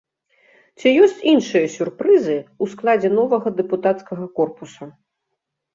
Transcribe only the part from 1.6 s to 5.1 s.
сюрпрызы ў складзе новага дэпутацкага корпуса?